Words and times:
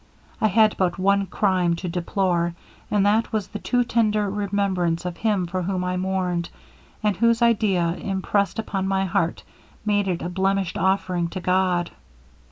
I 0.41 0.47
had 0.47 0.75
but 0.77 0.97
one 0.97 1.27
crime 1.27 1.75
to 1.75 1.87
deplore, 1.87 2.55
and 2.89 3.05
that 3.05 3.31
was 3.31 3.47
the 3.49 3.59
too 3.59 3.83
tender 3.83 4.27
remembrance 4.31 5.05
of 5.05 5.17
him 5.17 5.45
for 5.45 5.61
whom 5.61 5.83
I 5.83 5.95
mourned, 5.95 6.49
and 7.03 7.15
whose 7.15 7.43
idea, 7.43 7.89
impressed 7.97 8.57
upon 8.57 8.87
my 8.87 9.05
heart, 9.05 9.43
made 9.85 10.07
it 10.07 10.23
a 10.23 10.29
blemished 10.29 10.75
offering 10.79 11.27
to 11.27 11.39
God. 11.39 11.91